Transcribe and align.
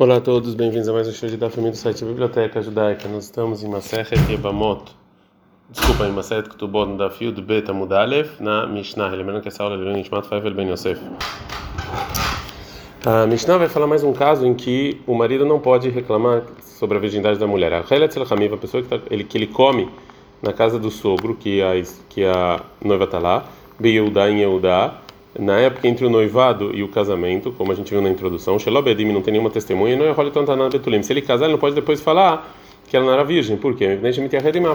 Olá 0.00 0.16
a 0.16 0.20
todos, 0.22 0.54
bem-vindos 0.54 0.88
a 0.88 0.94
mais 0.94 1.06
um 1.08 1.12
show 1.12 1.28
de 1.28 1.36
da 1.36 1.50
família 1.50 1.72
do 1.72 1.76
site 1.76 2.06
Biblioteca 2.06 2.62
Judaica. 2.62 3.06
Nós 3.06 3.24
estamos 3.24 3.62
em 3.62 3.68
Maserhet 3.68 4.32
Yebamot, 4.32 4.96
desculpa, 5.68 6.06
em 6.06 6.10
Maserhet 6.10 6.48
Ketubot 6.48 6.96
da 6.96 7.10
Fio 7.10 7.30
Beta 7.32 7.74
Mudalev, 7.74 8.30
na 8.40 8.66
Mishnah. 8.66 9.08
Lembrando 9.08 9.42
que 9.42 9.48
essa 9.48 9.62
aula 9.62 9.74
é 9.74 9.78
de 9.78 9.98
Nishmat 9.98 10.26
Faivel 10.26 10.54
Ben 10.54 10.70
Yosef. 10.70 10.98
A 13.04 13.26
Mishnah 13.26 13.58
vai 13.58 13.68
falar 13.68 13.86
mais 13.86 14.02
um 14.02 14.14
caso 14.14 14.46
em 14.46 14.54
que 14.54 14.98
o 15.06 15.14
marido 15.14 15.44
não 15.44 15.60
pode 15.60 15.90
reclamar 15.90 16.44
sobre 16.62 16.96
a 16.96 17.00
virgindade 17.02 17.38
da 17.38 17.46
mulher. 17.46 17.70
A 17.74 17.84
Helet 17.94 18.14
Hamiva, 18.32 18.54
a 18.54 18.58
pessoa 18.58 18.82
que, 18.82 18.88
tá, 18.88 18.98
ele, 19.10 19.22
que 19.22 19.36
ele 19.36 19.48
come 19.48 19.86
na 20.40 20.54
casa 20.54 20.78
do 20.78 20.90
sogro, 20.90 21.36
que 21.36 21.60
a, 21.60 21.72
que 22.08 22.24
a 22.24 22.62
noiva 22.82 23.04
está 23.04 23.18
lá, 23.18 23.44
Beyeudá 23.78 24.30
em 24.30 24.40
Yeudá, 24.40 24.94
na 25.40 25.58
época 25.58 25.88
entre 25.88 26.04
o 26.04 26.10
noivado 26.10 26.70
e 26.76 26.82
o 26.82 26.88
casamento, 26.88 27.50
como 27.52 27.72
a 27.72 27.74
gente 27.74 27.90
viu 27.90 28.02
na 28.02 28.10
introdução, 28.10 28.58
Shelobedim 28.58 29.06
não 29.06 29.22
tem 29.22 29.32
nenhuma 29.32 29.48
testemunha, 29.48 29.96
não 29.96 30.04
é 30.04 30.10
Betulim. 30.68 31.02
Se 31.02 31.12
ele 31.12 31.22
casar, 31.22 31.46
ele 31.46 31.52
não 31.52 31.58
pode 31.58 31.74
depois 31.74 32.00
falar 32.00 32.54
que 32.86 32.96
ela 32.96 33.06
não 33.06 33.12
era 33.12 33.24
virgem. 33.24 33.56
Por 33.56 33.74
quê? 33.74 33.98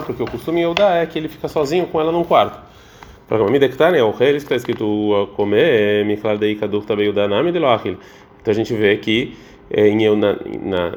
Porque 0.04 0.22
o 0.22 0.26
costume 0.26 0.60
Eudá 0.62 0.96
é 0.96 1.06
que 1.06 1.18
ele 1.18 1.28
fica 1.28 1.46
sozinho 1.46 1.86
com 1.86 2.00
ela 2.00 2.10
num 2.10 2.24
quarto. 2.24 2.58
está 4.44 4.56
escrito 4.56 5.28
comer, 5.36 6.04
de 7.52 7.58
Loachil. 7.58 7.96
Então 8.40 8.52
a 8.52 8.54
gente 8.54 8.74
vê 8.74 8.96
que 8.96 9.36
é, 9.70 9.88
em, 9.88 10.16
na, 10.16 10.32
na, 10.62 10.92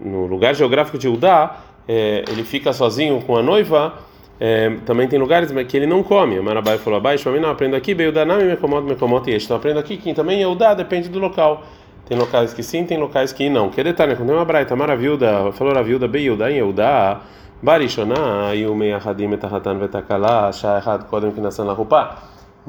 no 0.00 0.26
lugar 0.26 0.54
geográfico 0.54 0.98
de 0.98 1.08
Udá, 1.08 1.60
é, 1.86 2.24
ele 2.28 2.42
fica 2.42 2.72
sozinho 2.72 3.20
com 3.20 3.36
a 3.36 3.42
noiva 3.42 3.94
é, 4.38 4.70
também 4.84 5.08
tem 5.08 5.18
lugares 5.18 5.50
que 5.66 5.76
ele 5.76 5.86
não 5.86 6.02
come. 6.02 6.38
Marabai 6.40 6.78
falou 6.78 6.98
abaixo, 6.98 7.30
mim 7.30 7.40
não 7.40 7.50
aprendo 7.50 7.74
aqui, 7.74 7.94
Beudanami 7.94 8.44
me 8.44 8.52
incomoda, 8.52 8.86
me 8.86 8.92
incomoda 8.92 9.30
e 9.30 9.34
este. 9.34 9.46
Então 9.46 9.56
aprendo 9.56 9.78
aqui 9.78 9.96
que 9.96 10.12
também 10.12 10.40
Eudá 10.42 10.74
depende 10.74 11.08
do 11.08 11.18
local. 11.18 11.64
Tem 12.06 12.16
locais 12.16 12.54
que 12.54 12.62
sim, 12.62 12.84
tem 12.84 12.98
locais 12.98 13.32
que 13.32 13.48
não. 13.48 13.70
Que 13.70 13.82
detalhe, 13.82 14.14
quando 14.14 14.28
tem 14.28 14.36
uma 14.36 14.44
braita 14.44 14.76
maravilha, 14.76 15.50
falou 15.52 15.76
a 15.76 15.82
viúda, 15.82 16.06
Beuda 16.06 16.50
em 16.50 16.58
Eudá, 16.58 17.20
Barishona, 17.60 18.52
o 18.70 18.74
Meahadim 18.74 19.32
etahatan 19.32 19.78
vetakala, 19.78 20.52
Shahad 20.52 21.06
kodem 21.06 21.32
kinasan 21.32 21.64
lahupa. 21.64 22.16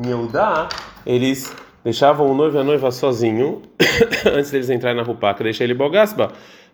Em 0.03 0.09
Eudá, 0.09 0.67
eles 1.05 1.55
deixavam 1.83 2.31
o 2.31 2.33
noivo 2.33 2.57
e 2.57 2.61
a 2.61 2.63
noiva 2.63 2.89
sozinho 2.89 3.61
antes 4.33 4.49
deles 4.49 4.69
entrarem 4.69 4.97
na 4.97 5.03
rupa, 5.03 5.33
que 5.33 5.43
deixa 5.43 5.63
ele 5.63 5.73
bogasba, 5.73 6.31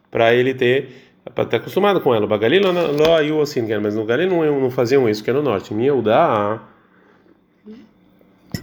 para 0.09 0.33
ele 0.33 0.53
ter 0.53 1.12
para 1.31 1.43
estar 1.43 1.57
acostumado 1.57 2.01
com 2.01 2.13
ela. 2.13 2.25
O 2.25 2.27
Bagalil 2.27 2.61
não 2.73 3.15
aí 3.15 3.41
assim, 3.41 3.61
mas 3.81 3.95
no 3.95 4.05
Galil 4.05 4.29
não, 4.29 4.61
não 4.61 4.71
faziam 4.71 5.07
isso, 5.07 5.23
que 5.23 5.29
é 5.29 5.33
no 5.33 5.41
norte. 5.41 5.73
Miudá, 5.73 6.61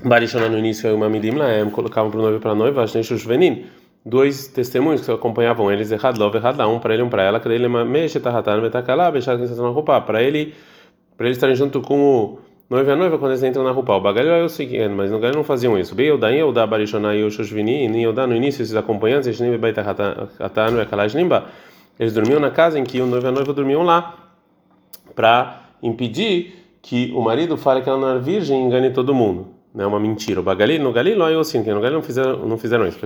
Barishona 0.05 0.49
no 0.49 0.59
início 0.59 0.89
é 0.89 0.93
uma 0.93 1.09
midim 1.09 1.33
colocavam 1.73 2.11
para 2.11 2.21
o 2.21 2.23
noivo 2.23 2.39
e 2.39 2.41
para 2.41 2.53
a 2.53 2.55
noiva, 2.55 2.83
as 2.83 2.93
venin, 3.25 3.67
dois 4.05 4.49
testemunhos 4.49 5.05
que 5.05 5.11
acompanhavam 5.11 5.71
eles, 5.71 5.91
errado, 5.91 6.19
love, 6.19 6.37
errado, 6.39 6.61
um 6.69 6.79
para 6.79 6.95
ele, 6.95 7.03
um 7.03 7.09
para 7.09 7.23
ela, 7.23 7.41
que 7.41 7.49
ele 7.49 7.69
mexe, 7.69 8.21
tahatan, 8.21 8.61
betakalá, 8.61 9.11
bechar 9.11 9.37
que 9.37 9.45
na 9.45 9.69
roupa, 9.69 10.01
para 10.01 10.23
ele, 10.23 10.55
para 11.17 11.27
eles 11.27 11.37
estarem 11.37 11.57
junto 11.57 11.81
com 11.81 11.99
o 11.99 12.39
noivo 12.69 12.89
e 12.89 12.93
a 12.93 12.97
noiva 12.97 13.19
quando 13.19 13.33
eles 13.33 13.43
entram 13.43 13.65
na 13.65 13.73
roupa. 13.73 13.95
O 13.95 14.01
Bagalil 14.01 14.33
é 14.33 14.45
o 14.45 14.49
seguinte, 14.49 14.89
mas 14.89 15.11
no 15.11 15.19
Galil 15.19 15.37
não 15.37 15.45
faziam 15.45 15.79
isso. 15.79 15.95
Beudá, 15.95 16.31
Yeudá, 16.31 16.67
Barishona 16.67 17.15
e 17.15 17.25
Oshushvini, 17.25 17.87
Yeudá 18.01 18.27
no 18.27 18.37
início, 18.37 18.63
esses 18.63 18.77
acompanhantes, 18.77 19.29
Eshnim, 19.29 19.57
Beitahatan, 19.59 20.77
Bekalashnimba, 20.77 21.47
eles 22.01 22.15
dormiam 22.15 22.41
na 22.41 22.51
casa 22.51 22.79
em 22.79 22.83
que 22.83 22.99
o 22.99 23.07
noivo 23.07 23.27
e 23.27 23.29
a 23.29 23.31
noiva 23.31 23.53
dormiam 23.53 23.83
lá, 23.83 24.15
para 25.15 25.65
impedir 25.83 26.79
que 26.81 27.13
o 27.15 27.21
marido 27.21 27.59
fale 27.59 27.83
que 27.83 27.91
ela 27.91 27.99
não 27.99 28.09
era 28.09 28.19
virgem 28.19 28.59
e 28.59 28.65
engane 28.65 28.89
todo 28.91 29.15
mundo. 29.15 29.49
Não 29.75 29.85
é 29.85 29.87
uma 29.87 30.01
mentira. 30.01 30.41
O 30.41 30.43
Bagali, 30.43 30.79
no 30.79 30.93
Galilo, 30.93 31.29
eu 31.29 31.41
assim, 31.41 31.63
que 31.63 31.71
no 31.71 31.79
Galilo 31.79 32.01
não 32.01 32.03
fizeram, 32.03 32.39
não 32.39 32.57
fizeram 32.57 32.89
isso. 32.89 32.99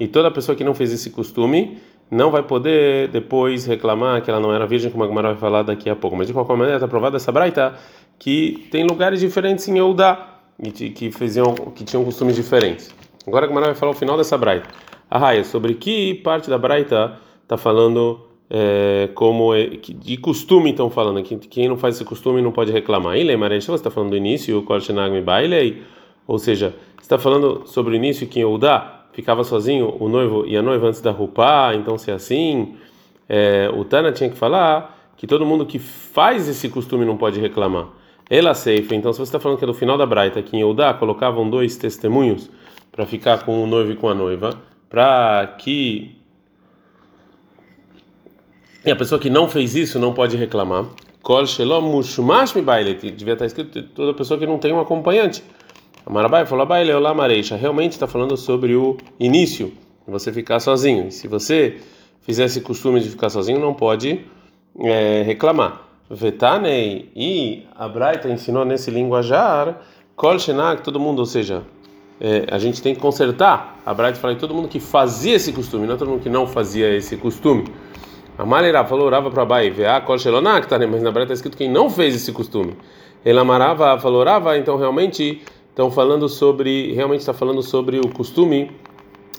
E 0.00 0.08
toda 0.08 0.30
pessoa 0.30 0.56
que 0.56 0.64
não 0.64 0.74
fez 0.74 0.94
esse 0.94 1.10
costume 1.10 1.76
não 2.10 2.30
vai 2.30 2.42
poder 2.42 3.08
depois 3.08 3.66
reclamar 3.66 4.22
que 4.22 4.30
ela 4.30 4.40
não 4.40 4.54
era 4.54 4.66
virgem, 4.66 4.90
como 4.90 5.04
a 5.04 5.06
Gemara 5.06 5.28
vai 5.28 5.36
falar 5.36 5.62
daqui 5.62 5.90
a 5.90 5.94
pouco. 5.94 6.16
Mas 6.16 6.26
de 6.26 6.32
qualquer 6.32 6.56
maneira, 6.56 6.76
está 6.76 6.88
provada 6.88 7.18
essa 7.18 7.30
braita 7.30 7.74
que 8.18 8.66
tem 8.70 8.82
lugares 8.86 9.20
diferentes 9.20 9.68
em 9.68 9.76
Eudá, 9.76 10.38
que, 10.72 11.10
faziam, 11.12 11.54
que 11.54 11.84
tinham 11.84 12.02
costumes 12.02 12.34
diferentes. 12.34 12.94
Agora 13.26 13.44
a 13.44 13.48
Gemara 13.48 13.66
vai 13.66 13.74
falar 13.74 13.92
o 13.92 13.94
final 13.94 14.16
dessa 14.16 14.38
braita. 14.38 14.86
A 15.10 15.18
raia, 15.18 15.44
sobre 15.44 15.74
que 15.74 16.14
parte 16.14 16.50
da 16.50 16.58
Braita 16.58 17.16
está 17.42 17.56
falando 17.56 18.20
é, 18.50 19.08
como 19.14 19.54
é, 19.54 19.66
de 19.66 20.16
costume 20.16 20.70
estão 20.70 20.90
falando 20.90 21.22
que 21.22 21.36
quem 21.36 21.68
não 21.68 21.76
faz 21.76 21.96
esse 21.96 22.04
costume 22.04 22.42
não 22.42 22.52
pode 22.52 22.72
reclamar. 22.72 23.16
Ilei 23.16 23.36
Maresh, 23.36 23.66
você 23.66 23.74
está 23.74 23.90
falando 23.90 24.10
do 24.10 24.16
início, 24.16 24.60
Korchenagmi 24.62 25.20
Bailei, 25.20 25.82
ou 26.26 26.38
seja, 26.38 26.74
está 27.00 27.18
falando 27.18 27.62
sobre 27.66 27.92
o 27.92 27.96
início 27.96 28.26
que 28.26 28.40
Eudá 28.40 29.06
ficava 29.12 29.44
sozinho, 29.44 29.96
o 29.98 30.08
noivo 30.08 30.44
e 30.46 30.56
a 30.56 30.62
noiva 30.62 30.88
antes 30.88 31.00
da 31.00 31.10
Rupá, 31.10 31.72
então 31.74 31.96
se 31.96 32.10
é 32.10 32.14
assim, 32.14 32.76
é, 33.28 33.70
o 33.74 33.84
Tana 33.84 34.12
tinha 34.12 34.28
que 34.28 34.36
falar 34.36 35.12
que 35.16 35.26
todo 35.26 35.46
mundo 35.46 35.64
que 35.64 35.78
faz 35.78 36.48
esse 36.48 36.68
costume 36.68 37.04
não 37.04 37.16
pode 37.16 37.40
reclamar. 37.40 37.88
Ela 38.28 38.54
seifa, 38.54 38.94
então 38.94 39.12
se 39.12 39.18
você 39.18 39.28
está 39.28 39.40
falando 39.40 39.58
que 39.58 39.64
é 39.64 39.66
do 39.66 39.72
final 39.72 39.96
da 39.96 40.04
Braita, 40.04 40.42
que 40.42 40.56
em 40.56 40.60
Eudá 40.60 40.92
colocavam 40.92 41.48
dois 41.48 41.76
testemunhos 41.76 42.50
para 42.92 43.06
ficar 43.06 43.44
com 43.44 43.62
o 43.62 43.66
noivo 43.66 43.92
e 43.92 43.96
com 43.96 44.08
a 44.08 44.14
noiva, 44.14 44.50
para 44.88 45.56
que 45.58 46.16
e 48.84 48.90
a 48.90 48.94
pessoa 48.94 49.20
que 49.20 49.28
não 49.28 49.48
fez 49.48 49.74
isso 49.74 49.98
não 49.98 50.14
pode 50.14 50.36
reclamar. 50.36 50.86
Kol 51.20 51.42
mushmash 51.82 52.54
mi 52.54 52.62
baile, 52.62 52.94
devia 52.94 53.32
estar 53.32 53.44
escrito 53.44 53.82
toda 53.82 54.14
pessoa 54.14 54.38
que 54.38 54.46
não 54.46 54.58
tem 54.58 54.72
um 54.72 54.78
acompanhante. 54.78 55.42
A 56.06 56.10
Marabai 56.10 56.46
falou, 56.46 56.64
baile 56.64 56.92
olá 56.92 57.12
mareisha, 57.12 57.56
realmente 57.56 57.92
está 57.92 58.06
falando 58.06 58.36
sobre 58.36 58.76
o 58.76 58.96
início, 59.18 59.72
você 60.06 60.32
ficar 60.32 60.60
sozinho. 60.60 61.08
E 61.08 61.10
se 61.10 61.26
você 61.26 61.80
fizer 62.20 62.44
esse 62.44 62.60
costume 62.60 63.00
de 63.00 63.10
ficar 63.10 63.28
sozinho, 63.28 63.58
não 63.58 63.74
pode 63.74 64.24
é, 64.78 65.22
reclamar. 65.22 65.82
Vetanei 66.08 67.10
e 67.16 67.64
a 67.74 67.88
Braita 67.88 68.28
ensinou 68.28 68.64
nesse 68.64 68.92
linguajar, 68.92 69.82
kol 70.14 70.38
shenak, 70.38 70.82
todo 70.84 71.00
mundo, 71.00 71.18
ou 71.18 71.26
seja, 71.26 71.64
é, 72.20 72.46
a 72.50 72.58
gente 72.58 72.80
tem 72.82 72.94
que 72.94 73.00
consertar. 73.00 73.80
A 73.84 73.92
Braita 73.92 74.18
fala 74.18 74.34
que 74.34 74.40
todo 74.40 74.54
mundo 74.54 74.68
que 74.68 74.80
fazia 74.80 75.36
esse 75.36 75.52
costume, 75.52 75.86
não 75.86 75.96
todo 75.96 76.10
mundo 76.10 76.22
que 76.22 76.30
não 76.30 76.46
fazia 76.46 76.94
esse 76.94 77.16
costume. 77.16 77.64
A 78.38 78.44
Malera 78.44 78.84
falou, 78.84 79.06
orava 79.06 79.30
para 79.30 79.44
Bai, 79.44 79.70
vea 79.70 80.00
kol 80.00 80.18
shelonak, 80.18 80.68
tá, 80.68 80.78
mas 80.78 81.02
na 81.02 81.10
Braita 81.10 81.32
está 81.32 81.34
escrito 81.34 81.56
quem 81.56 81.70
não 81.70 81.88
fez 81.88 82.14
esse 82.14 82.32
costume. 82.32 82.74
Ele 83.24 83.38
amarava, 83.38 83.98
falou, 83.98 84.20
orava, 84.20 84.56
então 84.58 84.76
realmente 84.76 85.42
estão 85.70 85.90
falando 85.90 86.28
sobre, 86.28 86.92
realmente 86.92 87.20
está 87.20 87.32
falando 87.32 87.62
sobre 87.62 87.98
o 87.98 88.08
costume 88.08 88.70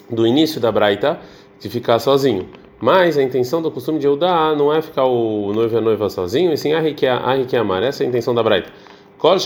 do 0.10 0.26
início 0.26 0.60
da 0.60 0.72
Braita 0.72 1.20
de 1.60 1.70
ficar 1.70 2.00
sozinho. 2.00 2.48
Mas 2.80 3.18
a 3.18 3.24
intenção 3.24 3.62
do 3.62 3.72
costume 3.72 3.98
de 3.98 4.06
Eudá 4.06 4.54
não 4.56 4.72
é 4.72 4.82
ficar 4.82 5.06
o 5.06 5.52
noivo 5.54 5.74
e 5.74 5.78
a 5.78 5.82
noiva 5.82 6.10
sozinho, 6.10 6.54
e 6.54 6.58
sim 6.58 6.74
a 6.74 6.82
amar. 7.60 7.82
Essa 7.82 8.04
é 8.04 8.06
a 8.06 8.10
intenção 8.10 8.36
da 8.36 8.44
Braita. 8.44 8.72
Kol 9.18 9.38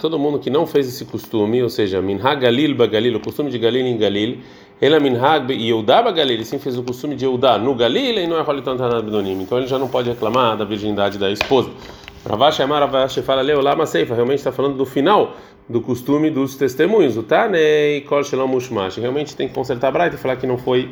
todo 0.00 0.18
mundo 0.18 0.40
que 0.40 0.50
não 0.50 0.66
fez 0.66 0.88
esse 0.88 1.04
costume, 1.04 1.62
ou 1.62 1.68
seja, 1.68 2.02
Minhag 2.02 2.40
Galil 2.40 2.74
Bagalil, 2.74 3.16
o 3.16 3.20
costume 3.20 3.50
de 3.50 3.58
Galil 3.58 3.86
em 3.86 3.96
Galil, 3.96 4.38
ela 4.80 4.98
Minhag 4.98 5.52
Yehudá 5.52 6.02
Bagalil, 6.02 6.44
sim 6.44 6.58
fez 6.58 6.76
o 6.76 6.82
costume 6.82 7.14
de 7.14 7.24
Yehudá 7.24 7.56
no 7.56 7.72
Galil 7.74 8.18
e 8.18 8.26
não 8.26 8.36
é 8.36 8.42
Holitan 8.42 8.76
Bedonim. 8.76 9.40
Então 9.40 9.58
ele 9.58 9.68
já 9.68 9.78
não 9.78 9.86
pode 9.86 10.10
reclamar 10.10 10.56
da 10.56 10.64
virgindade 10.64 11.18
da 11.18 11.30
esposa. 11.30 11.70
Ravash 12.28 12.60
Amar 12.60 12.80
Ravash 12.80 13.18
fala 13.18 13.42
Leolama 13.42 13.86
Seifa, 13.86 14.12
realmente 14.12 14.38
está 14.38 14.50
falando 14.50 14.76
do 14.76 14.84
final 14.84 15.36
do 15.68 15.80
costume 15.80 16.28
dos 16.28 16.56
testemunhos, 16.56 17.16
o 17.16 17.22
Tanei 17.22 18.00
Kol 18.00 18.24
Shelom 18.24 18.48
Mushmash. 18.48 18.96
Realmente 18.96 19.36
tem 19.36 19.46
que 19.46 19.54
consertar 19.54 19.96
a 19.96 20.08
e 20.08 20.10
falar 20.16 20.34
que 20.34 20.48
não 20.48 20.58
foi 20.58 20.90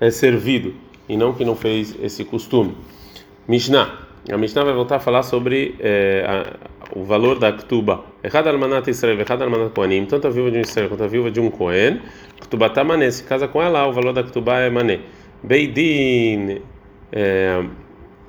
é, 0.00 0.10
servido 0.10 0.74
e 1.08 1.16
não 1.16 1.32
que 1.32 1.44
não 1.44 1.54
fez 1.54 1.96
esse 2.02 2.24
costume. 2.24 2.76
Mishnah. 3.46 4.08
A 4.30 4.36
Mishnah 4.36 4.64
vai 4.64 4.74
voltar 4.74 4.96
a 4.96 5.00
falar 5.00 5.22
sobre 5.22 5.76
é, 5.80 6.44
o 6.94 7.04
valor 7.04 7.38
da 7.38 7.52
Ktuba. 7.52 8.04
Errad 8.22 8.46
almanat 8.46 8.88
Israel, 8.88 9.18
errad 9.20 9.42
almanat 9.42 9.72
Kohanim, 9.72 10.06
tanto 10.06 10.26
a 10.26 10.30
viúva 10.30 10.50
de 10.50 10.58
um 10.58 10.60
Israel 10.60 10.88
quanto 10.88 11.04
a 11.04 11.06
viúva 11.06 11.30
de 11.30 11.40
um 11.40 11.50
Kohen, 11.50 12.00
Ktuba 12.40 12.68
tá 12.70 12.84
mané, 12.84 13.10
se 13.10 13.24
casa 13.24 13.48
com 13.48 13.62
ela, 13.62 13.86
o 13.86 13.92
valor 13.92 14.12
da 14.12 14.22
Ktuba 14.22 14.58
é 14.58 14.70
mané. 14.70 15.00
Beidin, 15.42 16.60
é, 17.10 17.64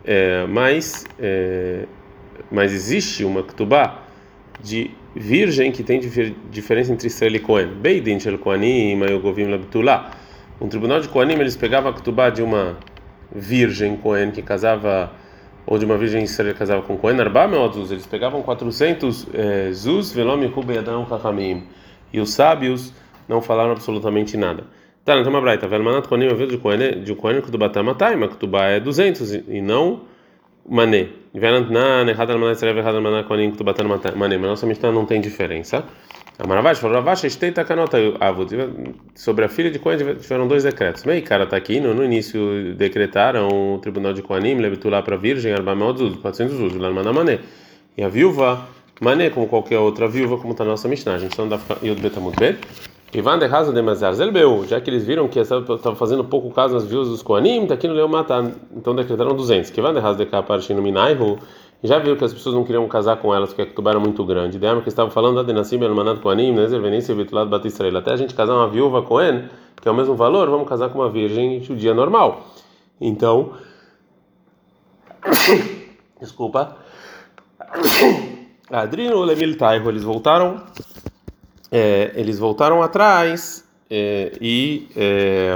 é, 0.06 0.46
mas, 0.48 1.06
é, 1.20 1.86
mas 2.52 2.74
existe 2.74 3.24
uma 3.26 3.44
Ktuba 3.44 4.00
de 4.62 4.92
virgem 5.16 5.72
que 5.72 5.84
tem 5.84 6.00
diferença 6.50 6.92
entre 6.92 7.08
Israel 7.08 7.36
e 7.36 7.40
Kohen. 7.40 7.68
Beidin 7.68 8.20
shel 8.20 8.38
Kohanim, 8.38 8.96
Mayogovim 8.96 9.50
labtulá. 9.50 10.12
Um 10.62 10.70
tribunal 10.70 11.02
de 11.02 11.10
Kohanim, 11.10 11.34
eles 11.34 11.58
pegavam 11.58 11.92
a 11.92 11.94
Ktuba 11.94 12.30
de 12.30 12.42
uma 12.42 12.78
virgem 13.36 13.98
Kohen 13.98 14.32
que 14.32 14.42
casava 14.42 15.12
ou 15.66 15.78
de 15.78 15.86
uma 15.86 15.98
virgem 15.98 16.24
israelita 16.24 16.60
casava 16.60 16.82
com 16.82 16.98
Cohen 16.98 17.20
Arba 17.20 17.48
Meotzuz, 17.48 17.92
eles 17.92 18.06
pegavam 18.06 18.42
400 18.42 19.28
é, 19.34 19.72
Zuz, 19.72 20.12
Velom, 20.12 20.46
Rube, 20.48 20.78
Adão, 20.78 21.08
Chachamim. 21.08 21.64
E 22.12 22.20
os 22.20 22.34
sábios 22.34 22.94
não 23.28 23.42
falaram 23.42 23.72
absolutamente 23.72 24.38
nada. 24.38 24.66
Tá, 25.06 25.14
tem 25.22 25.28
uma 25.28 25.42
braita. 25.42 25.68
Velmanat 25.68 26.08
Kohanim, 26.08 26.28
a 26.28 26.46
de 26.46 26.58
Cohen, 26.58 27.04
de 27.04 27.16
Cohen, 27.16 27.42
Kutubá 27.42 27.70
Tamatai, 27.70 28.16
mas 28.16 28.30
Kutubá 28.30 28.66
é 28.66 28.80
200 28.80 29.34
e 29.34 29.62
não 29.62 30.02
mané. 30.68 31.10
Mané. 34.16 34.38
Mas 34.38 34.50
nossa 34.50 34.66
Mishnah 34.66 34.92
não 34.92 35.06
tem 35.06 35.20
diferença. 35.20 35.84
A 36.38 36.48
Maravash 36.48 36.80
falou, 36.80 36.98
Ravash, 36.98 37.26
Esteita 37.26 37.64
Kanota 37.64 37.98
Avud. 38.20 38.50
Sobre 39.14 39.46
a 39.46 39.50
filha 39.50 39.70
de 39.70 39.78
Cohen 39.78 39.98
tiveram 39.98 40.48
dois 40.48 40.64
decretos. 40.64 41.04
Meio 41.04 41.22
cara 41.24 41.44
está 41.44 41.56
aqui, 41.56 41.80
no, 41.80 41.94
no 41.94 42.04
início 42.04 42.74
decretaram 42.76 43.76
o 43.76 43.78
tribunal 43.78 44.14
de 44.14 44.24
Koanim, 44.24 44.58
lá 44.86 45.02
para 45.04 45.16
a 45.16 45.18
virgem, 45.18 45.54
Arbamel 45.54 45.96
Zuz, 45.96 46.16
400 46.16 46.58
Zuz, 46.58 46.74
Lanmaná 46.76 47.14
Mané. 47.14 47.40
E 47.96 48.04
a 48.04 48.10
viúva, 48.10 48.68
Mané, 49.00 49.30
como 49.30 49.48
qualquer 49.48 49.78
outra 49.78 50.08
viúva, 50.08 50.38
como 50.38 50.54
está 50.54 50.64
na 50.64 50.72
nossa 50.72 50.88
Mishnah. 50.88 51.14
A 51.14 51.20
gente 51.20 51.38
não 51.38 51.48
dá 51.48 51.60
Yud 51.84 52.02
Betamut 52.02 52.36
Bet. 52.40 52.58
Ivan 53.14 53.38
de 53.38 53.46
Raza 53.46 53.72
de 53.72 53.82
Mazar 53.82 54.14
Zelbeu, 54.14 54.66
já 54.66 54.82
que 54.82 54.90
eles 54.90 55.06
viram 55.06 55.28
que 55.28 55.40
estava 55.40 55.96
fazendo 55.96 56.24
pouco 56.24 56.50
caso 56.50 56.74
nas 56.74 56.84
viúvas 56.84 57.10
dos 57.10 57.22
Koanim, 57.22 57.68
aqui 57.72 57.88
no 57.88 57.94
Leo 57.94 58.10
Matar, 58.10 58.52
então 58.76 58.96
decretaram 58.96 59.36
200. 59.36 59.70
Que 59.70 59.80
Ivan 59.80 59.94
de 59.94 60.00
Raza 60.00 60.18
de 60.18 60.26
Kaparshino 60.26 60.82
Minaihu, 60.82 61.38
já 61.84 62.00
viu 62.00 62.18
que 62.18 62.24
as 62.24 62.34
pessoas 62.34 62.56
não 62.56 62.64
queriam 62.64 62.88
casar 62.88 63.18
com 63.18 63.36
elas 63.36 63.50
porque 63.50 63.62
a 63.62 63.66
Ketubá 63.68 63.92
era 63.92 64.00
muito 64.00 64.26
grande. 64.26 64.58
Dema 64.58 64.82
que 64.82 64.90
estava 64.90 65.12
falando 65.12 65.36
da 65.36 65.44
Denassim 65.44 65.80
Elmanat 65.80 66.22
Koanim, 66.22 66.54
Nezer 66.54 66.82
Venícia 66.82 67.14
Vitulado 67.14 67.52
Batisrael. 67.52 67.98
Até 67.98 68.14
a 68.14 68.16
gente 68.16 68.34
casar 68.34 68.56
uma 68.56 68.68
viúva 68.68 69.04
Cohen, 69.04 69.48
que 69.80 69.88
é 69.88 69.92
o 69.92 69.94
mesmo 69.94 70.16
valor, 70.16 70.50
vamos 70.50 70.68
casar 70.68 70.90
com 70.90 71.00
uma 71.00 71.10
virgem 71.10 71.62
judia 71.62 71.94
normal. 71.94 72.48
Então. 73.00 73.52
Desculpa. 76.20 76.78
Adrino 78.72 79.22
Lemil 79.22 79.56
Taiho, 79.56 79.88
eles 79.90 80.04
voltaram 80.04 80.64
é, 81.74 82.12
eles 82.16 82.38
voltaram 82.38 82.84
atrás 82.84 83.68
é, 83.90 84.34
e 84.40 84.88
é, 84.96 85.56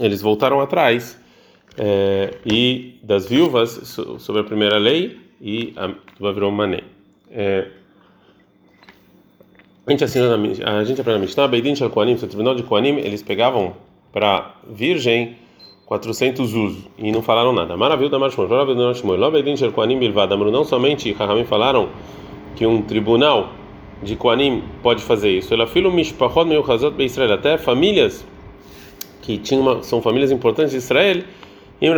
eles 0.00 0.22
voltaram 0.22 0.58
atrás 0.58 1.20
é, 1.76 2.38
e 2.46 2.98
das 3.02 3.26
viúvas 3.26 3.70
sobre 4.18 4.40
a 4.40 4.44
primeira 4.44 4.78
lei 4.78 5.20
e 5.38 5.74
a 5.76 6.32
virou 6.32 6.50
mané. 6.50 6.80
A 9.86 9.90
gente 9.90 10.04
assina 10.04 10.34
a 10.34 10.84
gente 10.84 11.00
aprende 11.00 11.18
na 11.18 11.26
Mishnah, 11.26 11.48
Beidin 11.48 11.76
Shal 11.76 11.90
Koanim, 11.90 12.14
o 12.14 12.16
tribunal 12.16 12.54
de 12.54 12.62
Koanim, 12.62 12.98
eles 13.00 13.22
pegavam 13.22 13.74
para 14.12 14.54
virgem 14.66 15.36
400 15.84 16.54
usos 16.54 16.88
e 16.96 17.12
não 17.12 17.20
falaram 17.20 17.52
nada. 17.52 17.76
Maravilha 17.76 18.08
da 18.08 18.18
Marshmor, 18.18 18.48
maravilha 18.48 18.78
da 18.78 18.84
Marshmor. 18.84 19.18
Lá 19.18 19.30
Beidin 19.30 19.58
Shal 19.58 19.72
Koanim 19.72 19.98
não 20.50 20.64
somente 20.64 21.12
Rahamim 21.12 21.44
falaram 21.44 21.90
que 22.56 22.64
um 22.64 22.80
tribunal 22.80 23.60
de 24.02 24.16
Koanim 24.16 24.62
pode 24.82 25.02
fazer 25.02 25.30
isso. 25.30 25.54
Ela 25.54 25.66
filho 25.66 25.90
mishpachot 25.90 26.44
meuchazot 26.44 26.94
be 26.94 27.04
Israel, 27.04 27.32
até 27.32 27.56
famílias 27.56 28.24
que 29.20 29.38
tinham 29.38 29.62
uma, 29.62 29.82
são 29.82 30.02
famílias 30.02 30.30
importantes 30.30 30.72
de 30.72 30.78
Israel. 30.78 31.22
E 31.80 31.88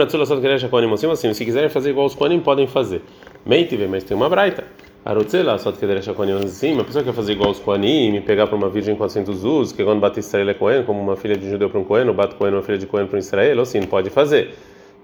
assim, 1.11 1.35
se 1.35 1.45
quiserem 1.45 1.69
fazer 1.69 1.91
igual 1.91 2.07
os 2.07 2.15
Koanim, 2.15 2.41
podem 2.41 2.67
fazer. 2.67 3.03
Meitive, 3.45 3.87
mas 3.87 4.03
tem 4.03 4.17
uma 4.17 4.29
braita. 4.31 4.65
Arutzela, 5.05 5.59
só 5.59 5.71
que 5.71 5.85
assim, 5.85 6.73
uma 6.73 6.85
pessoa 6.85 7.05
que 7.05 7.11
quer 7.11 7.15
fazer 7.15 7.33
igual 7.33 7.51
os 7.51 7.59
Koanim, 7.59 8.23
pegar 8.23 8.47
para 8.47 8.57
uma 8.57 8.71
virgem 8.71 8.95
400 8.95 9.45
usos, 9.45 9.73
que 9.73 9.85
quando 9.85 10.01
bate 10.01 10.21
Israel 10.21 10.49
é 10.49 10.55
Kohen, 10.55 10.83
como 10.85 10.99
uma 10.99 11.15
filha 11.15 11.37
de 11.37 11.51
judeu 11.51 11.69
para 11.69 11.79
um 11.79 11.85
Kohen, 11.85 12.09
ou 12.09 12.15
bate 12.15 12.35
Kohen 12.37 12.55
uma 12.55 12.63
filha 12.63 12.79
de 12.79 12.87
Kohen 12.87 13.07
para 13.07 13.17
um 13.17 13.19
Israel, 13.19 13.61
assim, 13.61 13.83
pode 13.83 14.09
fazer. 14.09 14.55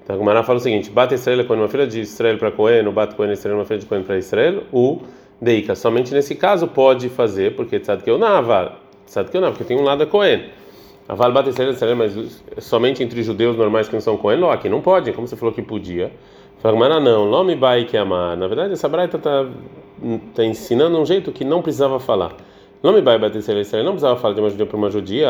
Então 0.03 0.17
a 0.17 0.19
Gumara 0.19 0.43
fala 0.43 0.59
o 0.59 0.63
seguinte: 0.63 0.89
bate 0.89 1.15
Israel 1.15 1.41
é 1.41 1.45
Kohen 1.45 1.61
uma 1.61 1.69
filha 1.69 1.87
de 1.87 2.01
Israel 2.01 2.39
para 2.39 2.51
Kohen, 2.51 2.87
ou 2.87 2.93
bate 2.93 3.15
Kohen 3.15 3.33
Israel 3.33 3.57
uma 3.57 3.67
filha 3.67 3.81
de 3.81 3.85
Kohen 3.85 4.03
para 4.03 4.17
Israel, 4.17 4.63
o 4.73 5.01
Deika, 5.41 5.75
somente 5.75 6.13
nesse 6.13 6.35
caso 6.35 6.69
pode 6.69 7.09
fazer, 7.09 7.57
porque 7.57 7.83
sabe 7.83 8.03
que 8.03 8.11
eu 8.11 8.19
não, 8.19 8.73
sabe 9.07 9.31
que 9.31 9.37
eu 9.37 9.41
não, 9.41 9.51
porque 9.51 9.65
tem 9.65 9.79
um 9.79 9.83
lado 9.83 10.03
a 10.03 10.07
Cohen. 10.07 10.45
Aval 11.09 11.33
bate 11.33 11.51
mas 11.97 12.43
somente 12.59 13.03
entre 13.03 13.23
judeus 13.23 13.57
normais 13.57 13.89
que 13.89 13.95
não 13.95 14.01
são 14.01 14.17
Cohen, 14.17 14.49
aqui 14.51 14.69
não 14.69 14.81
pode, 14.81 15.13
como 15.13 15.27
você 15.27 15.37
falou 15.37 15.53
que 15.53 15.63
podia. 15.63 16.13
Fala, 16.61 17.01
não, 17.01 17.29
nome 17.29 17.57
bai 17.57 17.85
que 17.85 17.97
amar. 17.97 18.37
Na 18.37 18.47
verdade, 18.47 18.75
essa 18.75 18.87
braita 18.87 19.17
está 19.17 19.47
tá 20.35 20.45
ensinando 20.45 20.99
um 21.01 21.07
jeito 21.07 21.33
que 21.33 21.43
não 21.43 21.63
precisava 21.63 21.99
falar. 21.99 22.33
Nome 22.83 23.01
bai 23.01 23.19
bate 23.19 23.39
não 23.39 23.93
precisava 23.93 24.17
falar 24.21 24.35
de 24.35 24.41
uma 24.41 24.51
judia 24.51 24.67
para 24.67 24.77
uma 24.77 24.91
judia, 24.91 25.29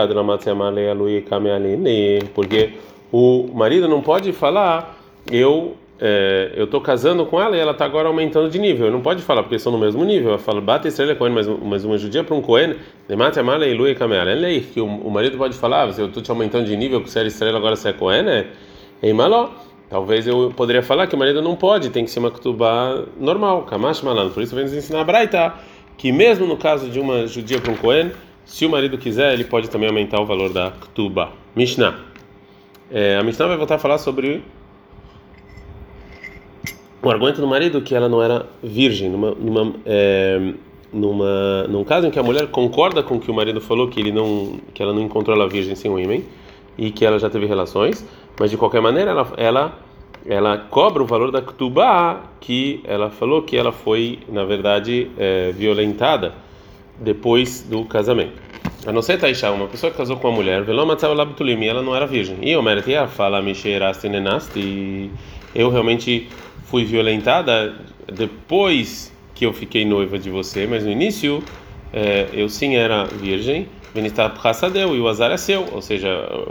porque 2.35 2.75
o 3.13 3.49
marido 3.55 3.89
não 3.89 4.03
pode 4.03 4.33
falar, 4.33 4.99
eu 5.31 5.77
é, 6.03 6.53
eu 6.55 6.65
estou 6.65 6.81
casando 6.81 7.27
com 7.27 7.39
ela 7.39 7.55
e 7.55 7.61
ela 7.61 7.73
está 7.73 7.85
agora 7.85 8.09
aumentando 8.09 8.49
de 8.49 8.59
nível. 8.59 8.87
Eu 8.87 8.93
não 8.93 9.03
pode 9.03 9.23
falar 9.23 9.43
porque 9.43 9.57
estão 9.57 9.71
no 9.71 9.79
mesmo 9.79 10.03
nível. 10.03 10.31
Ela 10.31 10.39
fala, 10.39 10.61
bate 10.61 10.89
estrela 10.89 11.15
Cohen, 11.15 11.35
mas, 11.35 11.47
mas 11.47 11.85
uma 11.85 11.99
judia 11.99 12.25
para 12.25 12.35
um 12.35 12.41
Cohen, 12.41 12.77
demate 13.07 13.39
a 13.39 13.43
mala 13.43 13.67
e 13.67 13.95
camela. 13.95 14.31
É 14.31 14.61
que 14.61 14.81
o, 14.81 14.87
o 14.87 15.11
marido 15.11 15.37
pode 15.37 15.59
falar, 15.59 15.85
ah, 15.85 15.95
eu 15.99 16.07
estou 16.07 16.23
te 16.23 16.31
aumentando 16.31 16.65
de 16.65 16.75
nível, 16.75 17.03
que 17.03 17.11
você 17.11 17.19
era 17.19 17.29
estrela, 17.29 17.59
agora 17.59 17.77
você 17.77 17.91
é 17.91 17.93
Cohen, 17.93 18.23
né? 18.23 18.47
Em 19.03 19.13
maló. 19.13 19.51
Talvez 19.91 20.27
eu 20.27 20.53
poderia 20.57 20.83
falar 20.83 21.07
que 21.07 21.15
o 21.17 21.19
marido 21.19 21.43
não 21.43 21.57
pode, 21.57 21.91
tem 21.91 22.05
que 22.05 22.11
ser 22.11 22.21
uma 22.21 22.31
ketubá 22.31 23.03
normal, 23.19 23.63
kamash 23.63 24.03
malan. 24.03 24.31
Por 24.31 24.43
isso 24.43 24.55
vem 24.55 24.65
nos 24.65 24.73
ensinar 24.73 25.01
a 25.01 25.05
Braita 25.05 25.55
que 25.99 26.13
mesmo 26.13 26.47
no 26.47 26.57
caso 26.57 26.89
de 26.89 26.99
uma 26.99 27.27
judia 27.27 27.61
para 27.61 27.73
um 27.73 27.77
Cohen, 27.77 28.13
se 28.47 28.65
o 28.65 28.71
marido 28.71 28.97
quiser, 28.97 29.35
ele 29.35 29.45
pode 29.45 29.69
também 29.69 29.89
aumentar 29.89 30.19
o 30.19 30.25
valor 30.25 30.51
da 30.51 30.71
ketubá. 30.71 31.33
Mishnah. 31.55 31.99
É, 32.91 33.19
a 33.19 33.23
Mishnah 33.23 33.49
vai 33.49 33.57
voltar 33.59 33.75
a 33.75 33.79
falar 33.79 33.99
sobre 33.99 34.43
o 37.03 37.11
argumento 37.11 37.41
do 37.41 37.47
marido 37.47 37.81
que 37.81 37.95
ela 37.95 38.09
não 38.09 38.23
era 38.23 38.47
virgem, 38.63 39.09
numa, 39.09 39.31
numa, 39.31 39.75
é, 39.87 40.53
numa, 40.93 41.65
num 41.69 41.85
caso 41.85 42.07
em 42.07 42.11
que 42.11 42.19
a 42.19 42.23
mulher 42.23 42.49
concorda 42.49 43.03
com 43.03 43.17
o 43.17 43.21
que 43.21 43.31
o 43.31 43.35
marido 43.35 43.61
falou, 43.61 43.89
que, 43.89 43.99
ele 43.99 44.13
não, 44.13 44.61
que 44.75 44.83
ela 44.83 44.93
não 44.93 45.03
encontrou 45.03 45.37
ela 45.37 45.49
virgem 45.49 45.75
sem 45.75 45.91
o 45.91 45.99
ímã 45.99 46.23
e 46.77 46.91
que 46.91 47.05
ela 47.05 47.19
já 47.19 47.31
teve 47.31 47.47
relações, 47.47 48.07
mas 48.39 48.51
de 48.51 48.57
qualquer 48.57 48.83
maneira 48.83 49.11
ela, 49.11 49.33
ela, 49.37 49.79
ela 50.27 50.59
cobra 50.59 51.03
o 51.03 51.07
valor 51.07 51.31
da 51.31 51.41
Ktubá, 51.41 52.23
que 52.41 52.81
ela 52.85 53.11
falou 53.11 53.43
que 53.43 53.57
ela 53.57 53.73
foi, 53.73 54.19
na 54.29 54.45
verdade, 54.45 55.11
é, 55.19 55.53
violentada 55.53 56.35
depois 56.99 57.63
do 57.63 57.85
casamento. 57.85 58.41
A 58.87 58.93
não 58.93 59.03
ser 59.03 59.19
Taisha, 59.19 59.51
uma 59.53 59.67
pessoa 59.67 59.91
que 59.91 59.97
casou 59.97 60.17
com 60.17 60.29
uma 60.29 60.37
mulher, 60.37 60.65
ela 60.69 61.83
não 61.83 61.95
era 61.95 62.07
virgem. 62.07 62.39
E 62.43 62.57
o 62.57 62.63
Meritia 62.63 63.07
fala, 63.07 63.43
eu 65.55 65.71
realmente 65.71 66.29
fui 66.65 66.85
violentada 66.85 67.75
depois 68.13 69.13
que 69.35 69.47
eu 69.47 69.53
fiquei 69.53 69.85
noiva 69.85 70.19
de 70.19 70.31
você, 70.31 70.67
mas 70.67 70.85
no 70.85 70.91
início 70.91 71.43
é, 71.93 72.29
eu 72.33 72.49
sim 72.49 72.77
era 72.77 73.05
virgem. 73.05 73.69
deu 74.71 74.95
e 74.95 75.01
o 75.01 75.09
azar 75.09 75.33
é 75.33 75.37
seu, 75.37 75.67
ou 75.73 75.83
seja, 75.83 76.09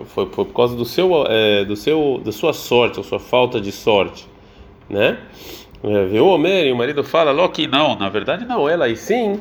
foi, 0.08 0.26
foi 0.26 0.46
por 0.46 0.54
causa 0.54 0.76
do 0.76 0.84
seu, 0.84 1.26
é, 1.28 1.64
do 1.64 1.76
seu, 1.76 2.22
da 2.24 2.34
sua 2.34 2.52
sorte, 2.52 2.98
ou 2.98 3.04
sua 3.04 3.20
falta 3.20 3.62
de 3.62 3.72
sorte, 3.72 4.28
né? 4.90 5.18
É, 5.82 6.06
Viu 6.06 6.26
o 6.26 6.34
Homer 6.34 6.66
e 6.66 6.72
o 6.74 6.76
marido 6.76 7.02
fala, 7.02 7.32
Loki, 7.32 7.66
não, 7.66 7.96
na 7.96 8.10
verdade 8.10 8.46
não, 8.46 8.68
ela 8.68 8.90
e 8.90 8.98
sim, 8.98 9.40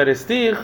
Erestir, 0.00 0.58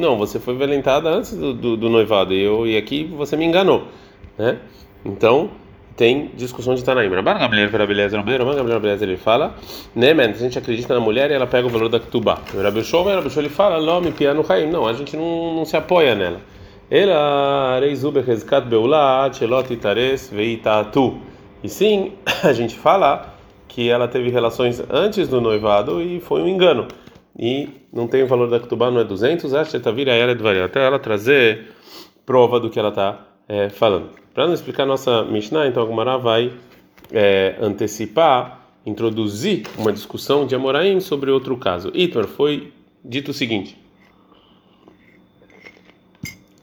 não, 0.00 0.16
você 0.16 0.38
foi 0.38 0.54
violentada 0.54 1.08
antes 1.08 1.34
do, 1.34 1.52
do, 1.52 1.76
do 1.76 1.88
noivado 1.88 2.32
e, 2.32 2.40
eu, 2.40 2.66
e 2.66 2.76
aqui 2.76 3.04
você 3.04 3.36
me 3.36 3.44
enganou, 3.44 3.88
né? 4.36 4.58
Então 5.04 5.50
tem 5.98 6.30
discussão 6.36 6.76
de 6.76 6.84
Tanaim. 6.84 7.08
Rabban 7.08 7.38
Gamliel 7.38 7.70
para 7.70 7.86
meio, 7.86 8.08
Rabban 8.08 8.54
Gamliel 8.54 8.80
beleza 8.80 9.04
ele 9.04 9.16
fala, 9.16 9.56
né, 9.96 10.14
man, 10.14 10.30
a 10.30 10.32
gente 10.32 10.56
acredita 10.56 10.94
na 10.94 11.00
mulher 11.00 11.28
e 11.28 11.34
ela 11.34 11.46
pega 11.46 11.66
o 11.66 11.70
valor 11.70 11.88
da 11.88 11.98
Ketubá. 11.98 12.38
O 12.54 12.62
Rabi 12.62 12.84
Shov, 12.84 13.12
Rabi 13.12 13.28
Shov 13.28 13.44
ele 13.44 13.48
fala, 13.48 13.78
Lome 13.78 14.12
piano 14.12 14.44
Chaim, 14.46 14.70
não, 14.70 14.86
a 14.86 14.92
gente 14.92 15.16
não, 15.16 15.56
não 15.56 15.64
se 15.64 15.76
apoia 15.76 16.14
nela. 16.14 16.40
Ela 16.88 17.80
reizuber 17.80 18.24
rezkat 18.24 18.66
beulá, 18.68 19.28
chelot 19.32 19.70
itares 19.72 20.30
veitatu. 20.30 21.18
E 21.64 21.68
sim, 21.68 22.12
a 22.44 22.52
gente 22.52 22.76
fala 22.76 23.34
que 23.66 23.90
ela 23.90 24.06
teve 24.06 24.30
relações 24.30 24.80
antes 24.88 25.26
do 25.26 25.40
noivado 25.40 26.00
e 26.00 26.20
foi 26.20 26.42
um 26.42 26.48
engano. 26.48 26.86
E 27.36 27.68
não 27.92 28.06
tem 28.06 28.22
o 28.22 28.28
valor 28.28 28.48
da 28.48 28.60
Ketubá, 28.60 28.88
não 28.88 29.00
é 29.00 29.04
200, 29.04 29.52
acha 29.52 29.80
que 29.80 29.92
vira 29.92 30.12
ela 30.12 30.32
de 30.32 30.60
até 30.62 30.86
ela 30.86 30.98
trazer 31.00 31.72
prova 32.24 32.60
do 32.60 32.70
que 32.70 32.78
ela 32.78 32.90
está 32.90 33.28
é, 33.48 33.68
falando. 33.70 34.10
Para 34.34 34.46
nos 34.46 34.60
explicar 34.60 34.86
nossa 34.86 35.24
Mishnah, 35.24 35.66
então 35.66 35.82
a 35.82 35.86
Gumara 35.86 36.18
vai 36.18 36.52
é, 37.10 37.56
antecipar, 37.60 38.66
introduzir 38.84 39.66
uma 39.76 39.92
discussão 39.92 40.46
de 40.46 40.54
Amoraim 40.54 41.00
sobre 41.00 41.30
outro 41.30 41.56
caso. 41.56 41.90
Itmar 41.94 42.26
foi 42.26 42.72
dito 43.04 43.30
o 43.30 43.34
seguinte: 43.34 43.76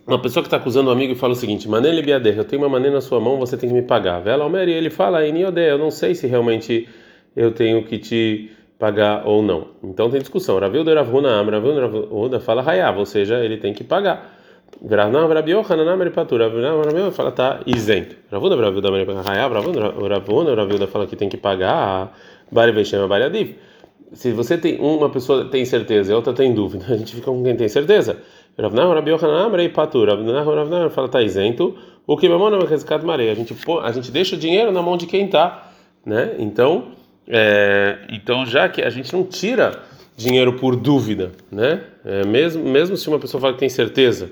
uma 0.07 0.21
pessoa 0.21 0.43
que 0.43 0.47
está 0.47 0.57
acusando 0.57 0.89
um 0.89 0.93
amigo 0.93 1.13
e 1.13 1.15
fala 1.15 1.33
o 1.33 1.35
seguinte: 1.35 1.67
Manele 1.67 2.01
biader, 2.01 2.37
eu 2.37 2.45
tenho 2.45 2.61
uma 2.61 2.69
maneira 2.69 2.95
na 2.95 3.01
sua 3.01 3.19
mão, 3.19 3.37
você 3.37 3.57
tem 3.57 3.67
que 3.67 3.75
me 3.75 3.81
pagar. 3.81 4.19
Vela 4.19 4.45
Omer, 4.45 4.69
e 4.69 4.73
ele 4.73 4.89
fala: 4.89 5.25
Iniode, 5.25 5.61
eu 5.61 5.77
não 5.77 5.89
sei 5.89 6.13
se 6.13 6.27
realmente 6.27 6.87
eu 7.35 7.51
tenho 7.51 7.83
que 7.83 7.97
te 7.97 8.51
pagar 8.77 9.27
ou 9.27 9.41
não. 9.41 9.69
Então 9.83 10.09
tem 10.09 10.19
discussão. 10.19 10.59
Ravilda 10.59 10.93
Ravuna 10.93 11.29
Am, 11.29 11.49
Ravilda 11.49 12.39
fala 12.39 12.61
Hayav, 12.61 12.99
ou 12.99 13.05
seja, 13.05 13.43
ele 13.43 13.57
tem 13.57 13.73
que 13.73 13.83
pagar. 13.83 14.34
Não, 14.81 15.27
Rabi 15.27 15.51
Yohanan 15.51 15.93
Amari 15.93 16.11
Patur. 16.11 16.39
Rabi 16.41 17.11
fala 17.11 17.31
tá 17.31 17.59
isento. 17.65 18.15
Ravuna, 18.31 18.55
Ravilda 18.55 18.87
Amari 18.89 19.05
Hayav, 19.25 19.53
Ravuna, 19.53 20.55
Ravilda 20.55 20.87
fala 20.87 21.07
que 21.07 21.15
tem 21.15 21.29
que 21.29 21.37
pagar. 21.37 22.13
Bari 22.51 22.71
Veshema 22.71 23.07
Bari 23.07 23.23
Adif. 23.23 23.55
Se 24.13 24.31
você 24.31 24.57
tem 24.57 24.79
uma 24.79 25.09
pessoa 25.09 25.45
tem 25.45 25.65
certeza 25.65 26.11
e 26.11 26.15
outra 26.15 26.33
tem 26.33 26.53
dúvida, 26.53 26.85
a 26.93 26.97
gente 26.97 27.15
fica 27.15 27.27
com 27.27 27.43
quem 27.43 27.55
tem 27.55 27.67
certeza. 27.67 28.17
Ravnah 28.57 28.93
Rabi 28.93 29.11
Yohanan 29.11 29.45
Amrei 29.45 29.69
Patur. 29.69 30.07
Ravnah 30.07 30.43
Ravnah 30.43 30.89
fala 30.89 31.07
tá 31.07 31.21
isento. 31.21 31.75
O 32.07 32.15
que 32.15 32.29
mamona 32.29 32.63
rescat 32.65 33.03
marei. 33.03 33.31
A 33.31 33.33
gente 33.33 33.55
a 33.81 33.91
gente 33.91 34.11
deixa 34.11 34.35
o 34.35 34.39
dinheiro 34.39 34.71
na 34.71 34.81
mão 34.81 34.95
de 34.95 35.07
quem 35.07 35.27
tá, 35.27 35.71
né? 36.05 36.35
Então, 36.37 36.91
é, 37.27 37.97
então 38.09 38.45
já 38.45 38.69
que 38.69 38.81
a 38.81 38.89
gente 38.89 39.11
não 39.11 39.23
tira 39.23 39.81
dinheiro 40.15 40.53
por 40.53 40.75
dúvida, 40.75 41.31
né? 41.51 41.81
É, 42.05 42.23
mesmo 42.25 42.63
mesmo 42.63 42.95
se 42.95 43.07
uma 43.09 43.17
pessoa 43.17 43.41
fala 43.41 43.53
que 43.53 43.59
tem 43.59 43.69
certeza, 43.69 44.29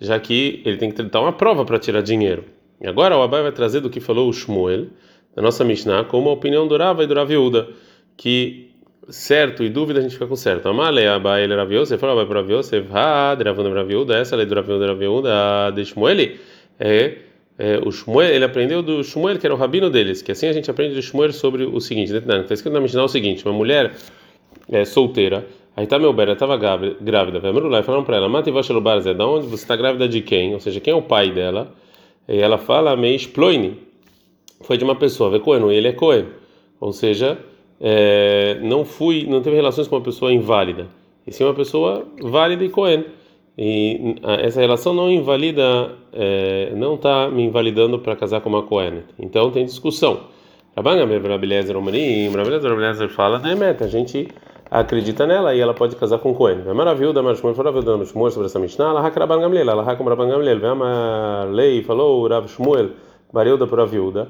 já 0.00 0.18
que 0.18 0.62
ele 0.64 0.76
tem 0.76 0.90
que 0.90 1.02
dar 1.02 1.20
uma 1.20 1.32
prova 1.32 1.64
para 1.64 1.78
tirar 1.78 2.02
dinheiro. 2.02 2.44
E 2.80 2.86
agora 2.86 3.16
o 3.16 3.22
Abai 3.22 3.42
vai 3.42 3.52
trazer 3.52 3.80
do 3.80 3.90
que 3.90 4.00
falou 4.00 4.28
o 4.28 4.32
Shmuel, 4.32 4.86
da 5.34 5.42
nossa 5.42 5.64
Mishnah, 5.64 6.04
como 6.04 6.28
a 6.28 6.32
opinião 6.32 6.66
do 6.66 6.76
Rava 6.76 7.04
e 7.04 7.06
do 7.06 7.14
Raviuda, 7.14 7.68
que 8.16 8.70
certo 9.08 9.62
e 9.62 9.68
dúvida 9.68 10.00
a 10.00 10.02
gente 10.02 10.12
fica 10.12 10.26
com 10.26 10.36
certo. 10.36 10.68
Amale 10.68 11.06
Abai 11.06 11.44
ele 11.44 11.54
Rav 11.54 11.70
você 11.70 11.98
falou 11.98 12.14
Abai 12.18 12.26
para 12.26 12.40
Rav 12.40 12.50
Yosef, 12.50 12.88
ha, 12.92 13.34
Dravuna 13.34 13.74
Rav 13.74 13.90
Yehuda, 13.90 14.16
essa 14.16 14.36
lei 14.36 14.46
do 14.46 14.54
Rav 14.54 14.68
Yehuda, 14.68 14.86
Rav 14.86 15.02
Yehuda, 15.02 15.72
de 15.74 15.84
Shmuel, 15.84 16.32
é, 16.78 17.18
é, 17.58 17.78
o 17.84 17.90
Shmuel, 17.90 18.34
ele 18.34 18.44
aprendeu 18.44 18.82
do 18.82 19.02
Shmuel, 19.02 19.38
que 19.38 19.46
era 19.46 19.54
o 19.54 19.58
rabino 19.58 19.90
deles, 19.90 20.22
que 20.22 20.32
assim 20.32 20.48
a 20.48 20.52
gente 20.52 20.70
aprende 20.70 20.94
do 20.94 21.02
Shmuel 21.02 21.32
sobre 21.32 21.64
o 21.64 21.80
seguinte, 21.80 22.12
está 22.12 22.54
escrito 22.54 22.72
na 22.72 22.80
Mishnah 22.80 23.04
o 23.04 23.08
seguinte, 23.08 23.44
uma 23.44 23.54
mulher 23.54 23.92
é, 24.70 24.84
solteira, 24.84 25.46
aí 25.76 25.86
tá 25.86 25.98
meu 25.98 26.12
bera, 26.12 26.32
estava 26.32 26.56
grávida, 26.56 27.38
e 27.38 27.82
falaram 27.82 28.04
para 28.04 28.16
ela, 28.16 28.28
Mati 28.28 28.50
Vashalubarzé, 28.50 29.14
da 29.14 29.26
onde 29.26 29.46
você 29.46 29.64
está 29.64 29.76
grávida 29.76 30.08
de 30.08 30.20
quem? 30.20 30.54
Ou 30.54 30.60
seja, 30.60 30.80
quem 30.80 30.92
é 30.92 30.96
o 30.96 31.02
pai 31.02 31.30
dela? 31.30 31.72
E 32.28 32.38
ela 32.38 32.58
fala, 32.58 32.96
Meish 32.96 33.26
Ploini, 33.26 33.78
foi 34.62 34.76
de 34.76 34.84
uma 34.84 34.94
pessoa, 34.94 35.30
vê 35.30 35.40
Cohen, 35.40 35.70
ele 35.70 35.88
é 35.88 35.92
Cohen, 35.92 36.26
ou 36.80 36.92
seja, 36.92 37.38
é, 37.80 38.58
não 38.62 38.84
fui, 38.84 39.26
não 39.28 39.42
teve 39.42 39.56
relações 39.56 39.88
com 39.88 39.96
uma 39.96 40.02
pessoa 40.02 40.32
inválida, 40.32 40.86
e 41.26 41.32
sim 41.32 41.44
uma 41.44 41.54
pessoa 41.54 42.06
válida 42.20 42.64
e 42.64 42.68
Cohen. 42.68 43.04
E 43.56 44.16
essa 44.42 44.60
relação 44.60 44.92
não 44.92 45.08
invalida, 45.08 45.92
é, 46.12 46.72
não 46.74 46.96
está 46.96 47.28
me 47.28 47.44
invalidando 47.44 48.00
para 48.00 48.16
casar 48.16 48.40
com 48.40 48.48
uma 48.48 48.64
Cohen. 48.64 49.04
Então 49.16 49.48
tem 49.52 49.64
discussão. 49.64 50.22
Rabban 50.76 51.06
Rabelezer 51.06 51.76
Omarim, 51.76 52.30
Rabelezer 52.30 53.08
fala, 53.10 53.38
né, 53.38 53.54
meta, 53.54 53.84
a 53.84 53.88
gente 53.88 54.26
acredita 54.80 55.24
nela 55.24 55.54
e 55.54 55.60
ela 55.60 55.72
pode 55.72 55.94
casar 55.94 56.18
com 56.18 56.34
Cohen. 56.34 56.62
É 56.66 56.72
maravilhoso, 56.72 57.14
da 57.14 57.22
Marshmuel, 57.22 57.54
foi 57.54 57.64
maravilhoso 57.64 58.14
da 58.14 58.30
sobre 58.30 58.46
essa 58.46 58.58
Mishnah, 58.58 58.90
ela 58.90 59.00
hack 59.00 59.16
Rabban 59.16 59.40
Gamliel, 59.40 59.70
ela 59.70 59.84
hack 59.84 60.00
Rabban 60.00 60.28
Gamliel, 60.28 60.58
vem 60.58 60.70
a 60.70 61.44
lei, 61.48 61.82
falou 61.84 62.26
Rav 62.26 62.48
Shmuel, 62.48 62.90
Barilda 63.32 63.68
para 63.68 63.86
viúda. 63.86 64.28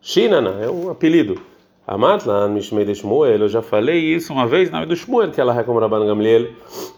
Shinana 0.00 0.56
é 0.60 0.70
um 0.70 0.88
apelido. 0.88 1.40
Amatlan, 1.84 2.50
Mishmei 2.50 2.84
de 2.84 2.94
Shmuel, 2.94 3.40
eu 3.40 3.48
já 3.48 3.60
falei 3.60 3.98
isso 4.14 4.32
uma 4.32 4.46
vez 4.46 4.70
na 4.70 4.78
nome 4.78 4.88
do 4.88 4.94
Shmuel, 4.94 5.32
que 5.32 5.40
ela 5.40 5.64
como 5.64 5.80
Rabban 5.80 6.06
Gamliel. 6.06 6.50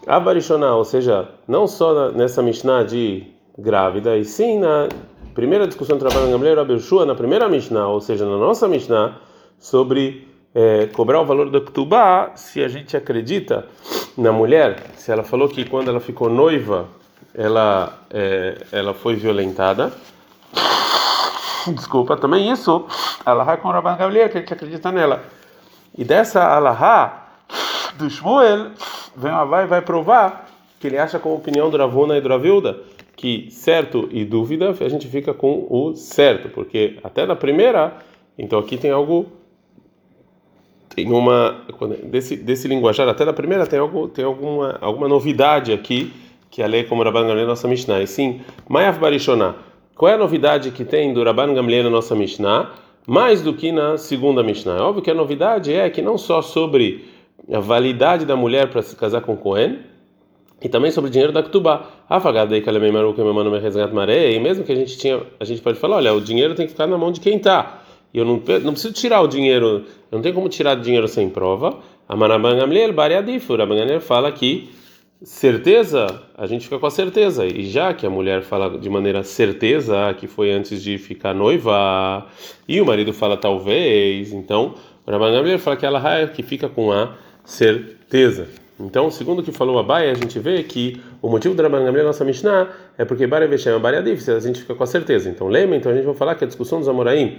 Abarishonah, 0.07 0.76
ou 0.76 0.85
seja, 0.85 1.26
não 1.49 1.67
só 1.67 2.11
nessa 2.11 2.43
Mishnah 2.43 2.83
de 2.83 3.25
grávida, 3.59 4.14
e 4.19 4.26
sim 4.26 4.59
na 4.59 4.88
primeira 5.35 5.67
discussão 5.67 5.97
do 5.97 6.05
Rabban 6.05 6.31
Gamliel 6.31 6.57
Rabbi 6.57 6.79
Shua, 6.81 7.07
na 7.07 7.14
primeira 7.14 7.49
Mishnah, 7.49 7.88
ou 7.88 8.00
seja, 8.03 8.26
na 8.26 8.37
nossa 8.37 8.69
Mishnah, 8.69 9.17
sobre 9.59 10.34
é, 10.54 10.87
cobrar 10.87 11.20
o 11.20 11.25
valor 11.25 11.50
da 11.50 11.61
Ktubá, 11.61 12.32
se 12.37 12.62
a 12.62 12.68
gente 12.68 12.96
acredita 12.96 13.66
na 14.16 14.30
mulher, 14.30 14.82
se 14.96 15.11
ela 15.11 15.25
falou 15.25 15.49
que 15.49 15.64
quando 15.64 15.88
ela 15.88 16.00
ficou 16.00 16.30
noiva, 16.30 16.88
ela, 17.34 17.99
é, 18.11 18.58
ela 18.70 18.94
foi 18.94 19.16
violentada. 19.16 19.92
Desculpa, 21.66 22.16
também 22.16 22.50
isso, 22.50 22.87
Alahá 23.25 23.56
com 23.56 23.68
Rabban 23.68 23.96
Gamliel, 23.96 24.28
que 24.28 24.38
a 24.38 24.40
gente 24.40 24.52
acredita 24.52 24.92
nela. 24.92 25.25
E 25.96 26.04
dessa 26.04 26.44
Alahá 26.44 27.26
do 27.96 28.08
Shmuel, 28.08 28.70
vem 29.16 29.32
vai 29.49 29.66
vai 29.66 29.80
provar 29.80 30.46
que 30.78 30.87
ele 30.87 30.99
acha 30.99 31.18
com 31.18 31.30
a 31.30 31.34
opinião 31.34 31.70
do 31.70 31.76
Ravuna 31.76 32.16
e 32.16 32.20
do 32.20 32.28
Ravilda 32.28 32.78
que 33.16 33.49
certo 33.50 34.08
e 34.11 34.25
dúvida 34.25 34.70
a 34.78 34.88
gente 34.88 35.08
fica 35.08 35.32
com 35.32 35.66
o 35.70 35.94
certo, 35.94 36.49
porque 36.49 36.99
até 37.02 37.25
na 37.25 37.37
primeira, 37.37 37.96
então 38.37 38.58
aqui 38.58 38.76
tem 38.76 38.90
algo 38.90 39.26
tem 40.95 41.11
uma 41.11 41.63
desse 42.05 42.37
desse 42.37 42.69
linguajar 42.69 43.09
até 43.09 43.25
na 43.25 43.33
primeira 43.33 43.67
tem 43.67 43.79
algo 43.79 44.09
tem 44.09 44.25
alguma 44.25 44.79
alguma 44.81 45.09
novidade 45.09 45.73
aqui 45.73 46.13
que 46.51 46.63
a 46.63 46.67
lei 46.67 46.85
como 46.85 47.03
Rabban 47.03 47.27
Gamliel 47.27 47.49
nossa 47.49 47.67
Mishnah. 47.67 48.01
E 48.03 48.07
sim, 48.07 48.41
Mayav 48.69 48.99
Barishonah 49.01 49.57
qual 49.97 50.11
é 50.11 50.15
a 50.15 50.19
novidade 50.19 50.73
que 50.73 50.85
tem 50.85 51.15
do 51.15 51.23
Rabban 51.23 51.55
Gamliel 51.55 51.85
na 51.85 51.91
nossa 51.91 52.17
Mishnah, 52.17 52.73
mais 53.07 53.43
do 53.43 53.55
que 53.55 53.71
na 53.71 53.97
segunda 53.97 54.43
Mishnah? 54.43 54.77
É 54.77 54.81
óbvio 54.81 55.03
que 55.03 55.11
a 55.11 55.15
novidade 55.15 55.73
é 55.73 55.89
que 55.89 56.03
não 56.03 56.19
só 56.19 56.43
sobre 56.43 57.05
a 57.53 57.61
validade 57.61 58.25
da 58.25 58.35
mulher 58.35 58.71
para 58.71 58.83
se 58.83 58.97
casar 58.97 59.21
com 59.21 59.37
Cohen, 59.37 59.79
e 60.61 60.69
também 60.69 60.91
sobre 60.91 61.11
o 61.11 61.13
dinheiro 61.13 61.33
da 61.33 61.43
que 61.43 62.69
ela 62.69 62.79
me 62.81 62.91
maru 62.91 63.15
que 63.15 63.23
me 63.23 63.33
mano 63.33 63.51
me 63.53 63.59
resgat 63.61 63.93
maré, 63.93 64.33
e 64.33 64.41
mesmo 64.41 64.65
que 64.65 64.73
a 64.73 64.75
gente 64.75 64.99
tinha, 64.99 65.21
a 65.39 65.45
gente 65.45 65.63
pode 65.63 65.79
falar, 65.79 65.97
olha, 65.97 66.13
o 66.13 66.21
dinheiro 66.21 66.57
tem 66.57 66.67
que 66.67 66.73
ficar 66.73 66.89
na 66.89 66.99
mão 66.99 67.13
de 67.13 67.21
quem 67.21 67.37
está. 67.37 67.84
E 68.14 68.18
eu 68.18 68.25
não, 68.25 68.35
não 68.62 68.73
preciso 68.73 68.94
tirar 68.94 69.21
o 69.23 69.26
dinheiro, 69.26 69.85
eu 70.11 70.16
não 70.16 70.23
tenho 70.23 70.35
como 70.35 70.49
tirar 70.49 70.76
dinheiro 70.76 71.09
sem 71.09 71.28
prova. 71.28 71.80
A 72.09 72.14
Manaban 72.14 72.56
Gamliel, 72.56 72.92
Bariadif, 72.92 73.50
o 73.50 73.56
Rabban 73.56 73.76
Gamliel 73.76 74.00
fala 74.00 74.30
que 74.30 74.71
certeza, 75.21 76.23
a 76.37 76.47
gente 76.47 76.64
fica 76.64 76.78
com 76.78 76.87
a 76.87 76.90
certeza. 76.90 77.44
E 77.44 77.64
já 77.64 77.92
que 77.92 78.06
a 78.06 78.11
mulher 78.11 78.42
fala 78.42 78.78
de 78.78 78.88
maneira 78.88 79.25
certeza 79.25 80.14
que 80.14 80.28
foi 80.28 80.52
antes 80.52 80.80
de 80.80 80.97
ficar 80.97 81.35
noiva, 81.35 82.26
e 82.68 82.80
o 82.80 82.87
marido 82.87 83.12
fala 83.12 83.37
talvez, 83.37 84.33
então 84.33 84.75
Rabban 85.09 85.33
Gamliel 85.33 85.59
fala 85.59 85.76
que 85.76 85.85
ela 85.85 86.18
é 86.18 86.26
que 86.28 86.42
fica 86.42 86.68
com 86.68 86.92
a 86.92 87.14
certeza. 87.44 88.49
Então, 88.78 89.11
segundo 89.11 89.38
o 89.38 89.42
que 89.42 89.52
falou 89.52 89.78
a 89.78 89.83
Baia, 89.83 90.12
a 90.12 90.14
gente 90.14 90.38
vê 90.38 90.62
que 90.62 91.00
o 91.23 91.28
motivo 91.28 91.54
do 91.54 91.62
Rabban 91.62 91.85
Gamliel 91.85 92.06
nossa 92.06 92.25
Mishnah 92.25 92.68
é 92.97 93.04
porque 93.04 93.26
Baia 93.26 93.49
Veshem 93.49 93.78
Baia 93.80 94.02
Div, 94.02 94.21
a 94.30 94.40
gente 94.40 94.61
fica 94.61 94.75
com 94.75 94.85
a 94.85 94.87
certeza. 94.87 95.28
Então, 95.28 95.49
lembra, 95.49 95.76
então 95.76 95.90
a 95.90 95.94
gente 95.94 96.04
vai 96.04 96.14
falar 96.14 96.35
que 96.35 96.44
a 96.44 96.47
discussão 96.47 96.78
dos 96.78 96.88
Amoraim, 96.88 97.38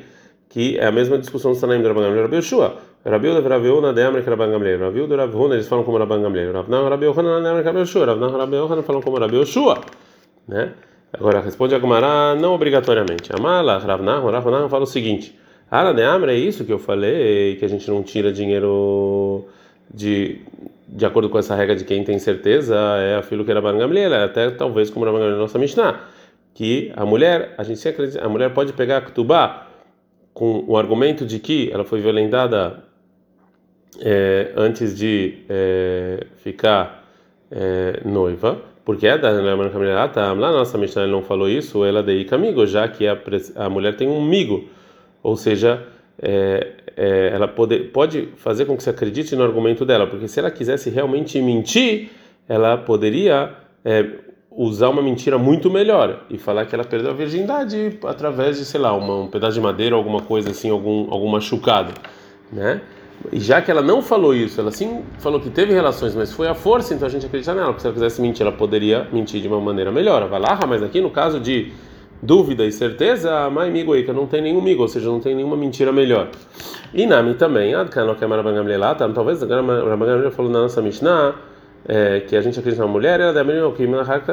que 0.56 0.78
é 0.80 0.86
a 0.86 0.92
mesma 0.92 1.18
discussão 1.18 1.52
do 1.52 1.58
Sanaim 1.58 1.82
do 1.82 1.90
Rabban 1.90 2.04
Gamliel 2.04 2.24
Rabi 2.28 2.38
Yeshua. 2.38 2.78
Rabi 3.04 3.28
Uda 3.28 3.42
Rabi 3.42 3.68
Una 3.68 3.92
de 3.92 4.02
Amrik 4.04 4.26
Rabban 4.26 4.52
Gamliel. 4.52 4.80
Rabi 4.80 5.02
Uda 5.02 5.18
Rabi 5.18 5.36
Una 5.36 5.56
eles 5.56 5.68
falam 5.68 5.84
como 5.84 5.98
Rabban 5.98 6.22
Gamliel. 6.22 6.54
Rabi 6.54 6.72
Nan 6.72 6.90
Rabi 6.90 7.06
Yohanan 7.08 7.44
de 7.44 7.50
Amrik 7.50 7.66
Rabi 7.66 7.80
Yeshua. 7.80 8.06
Rabi 8.06 8.22
Nan 8.22 8.32
Rabi 8.32 8.56
Yohanan 8.56 8.84
falam 8.84 9.02
como 9.02 9.20
Rabi 9.20 9.36
Yeshua. 9.36 9.84
Né? 10.48 10.72
Agora 11.12 11.42
responde 11.42 11.76
a 11.76 11.78
Gumara 11.80 12.36
não 12.36 12.54
obrigatoriamente. 12.54 13.36
Amala 13.36 13.80
Rabi 13.80 14.04
Nan 14.04 14.22
Rabi 14.32 14.50
Nan 14.50 14.70
fala 14.70 14.84
o 14.84 14.88
seguinte. 14.88 15.38
Ara 15.70 15.94
de 15.94 16.04
Amra 16.04 16.32
é 16.32 16.38
isso 16.38 16.64
que 16.64 16.72
eu 16.72 16.80
falei, 16.80 17.58
que 17.58 17.66
a 17.66 17.68
gente 17.68 17.92
não 17.92 18.02
tira 18.02 18.32
dinheiro 18.32 19.44
de 19.94 20.40
de 20.88 21.06
acordo 21.06 21.30
com 21.30 21.38
essa 21.38 21.54
regra 21.54 21.76
de 21.76 21.84
quem 21.84 22.02
tem 22.06 22.18
certeza, 22.18 22.78
é 22.78 23.18
a 23.18 23.22
filho 23.22 23.44
que 23.44 23.52
era 23.52 23.60
Gamliel, 23.60 24.14
é 24.14 24.24
até 24.24 24.50
talvez 24.52 24.90
como 24.90 25.04
Rabban 25.04 25.20
Gamliel 25.20 25.40
nossa 25.40 25.60
Mishnah, 25.60 26.00
que 26.54 26.94
a 26.96 27.06
mulher, 27.06 27.56
a 27.58 27.64
gente 27.64 27.86
acredita, 27.86 28.24
a 28.24 28.30
mulher 28.30 28.54
pode 28.54 28.72
pegar 28.72 28.98
a 29.00 29.02
Ktubá 29.02 29.75
com 30.36 30.66
o 30.68 30.78
argumento 30.78 31.26
de 31.26 31.40
que 31.40 31.72
ela 31.72 31.86
foi 31.86 32.02
violentada 32.02 32.84
é, 34.02 34.52
antes 34.58 34.96
de 34.96 35.46
é, 35.50 36.28
ficar 36.36 37.08
é, 37.50 38.02
noiva, 38.04 38.62
porque 38.84 39.08
é 39.08 39.18
da 39.18 39.32
lá 39.32 40.52
nossa 40.52 40.78
Mishnah 40.78 41.08
não 41.08 41.24
falou 41.24 41.50
isso, 41.50 41.86
ela 41.86 42.04
dei 42.04 42.28
amigo, 42.36 42.68
já 42.68 42.86
que 42.86 43.08
a, 43.08 43.18
a 43.56 43.70
mulher 43.70 43.96
tem 43.96 44.10
um 44.10 44.22
migo, 44.22 44.66
ou 45.24 45.38
seja, 45.38 45.82
é, 46.22 46.74
é, 46.98 47.30
ela 47.34 47.48
pode, 47.48 47.80
pode 47.86 48.28
fazer 48.36 48.66
com 48.66 48.76
que 48.76 48.84
você 48.84 48.90
acredite 48.90 49.38
no 49.38 49.44
argumento 49.44 49.86
dela, 49.86 50.06
porque 50.06 50.28
se 50.28 50.38
ela 50.38 50.52
quisesse 50.52 50.90
realmente 50.90 51.42
mentir, 51.42 52.10
ela 52.50 52.78
poderia 52.78 53.54
é, 53.86 54.06
usar 54.56 54.90
uma 54.90 55.02
mentira 55.02 55.38
muito 55.38 55.70
melhor 55.70 56.24
e 56.30 56.38
falar 56.38 56.66
que 56.66 56.74
ela 56.74 56.86
perdeu 56.86 57.12
a 57.12 57.14
virgindade 57.14 58.00
através 58.06 58.58
de, 58.58 58.64
sei 58.64 58.80
lá, 58.80 58.94
uma, 58.94 59.24
um 59.24 59.28
pedaço 59.28 59.54
de 59.54 59.62
madeira, 59.62 59.96
alguma 59.96 60.22
coisa 60.22 60.52
assim, 60.52 60.70
algum, 60.70 61.12
algum 61.12 61.28
machucado, 61.28 61.92
né? 62.52 62.82
E 63.32 63.40
já 63.40 63.62
que 63.62 63.72
ela 63.72 63.82
não 63.82 64.02
falou 64.02 64.34
isso, 64.34 64.60
ela 64.60 64.72
sim 64.72 65.02
falou 65.20 65.40
que 65.40 65.50
teve 65.50 65.74
relações, 65.74 66.16
mas 66.16 66.32
foi 66.32 66.48
a 66.48 66.54
força, 66.54 66.94
então 66.94 67.08
a 67.08 67.12
gente 67.12 67.26
acredita 67.26 67.54
nela, 67.54 67.68
porque 67.68 67.82
se 67.82 67.88
ela 67.88 67.94
quisesse 67.94 68.22
mentir, 68.22 68.46
ela 68.46 68.56
poderia 68.56 69.08
mentir 69.12 69.42
de 69.42 69.48
uma 69.48 69.60
maneira 69.60 69.92
melhor. 69.92 70.28
Vai 70.30 70.40
lá, 70.40 70.60
mas 70.68 70.84
aqui 70.84 71.02
no 71.02 71.10
caso 71.10 71.40
de 71.40 71.72
dúvida 72.22 72.66
e 72.66 72.72
certeza, 72.72 73.50
mai 73.50 73.70
migo 73.70 73.94
aí, 73.94 74.04
que 74.04 74.12
não 74.12 74.26
tem 74.28 74.42
nenhum 74.42 74.62
migo, 74.62 74.82
ou 74.82 74.88
seja, 74.88 75.08
não 75.08 75.20
tem 75.20 75.36
nenhuma 75.36 75.58
mentira 75.58 75.92
melhor. 75.92 76.30
E 76.94 77.06
Nami 77.06 77.34
também, 77.36 77.74
Adkan, 77.74 78.14
que 78.16 78.24
é 78.24 78.28
Marabangamlela, 78.28 78.96
talvez 78.96 79.42
agora 79.42 79.62
Marabangamlela 79.62 80.32
falou 80.32 80.52
na 80.52 80.62
nossa 80.62 80.82
Mishnah, 80.82 81.36
é, 81.88 82.22
que 82.22 82.36
a 82.36 82.42
gente 82.42 82.60
acredita 82.60 82.84
na 82.84 82.92
mulher, 82.92 83.20
ela 83.20 83.34
deve 83.34 83.52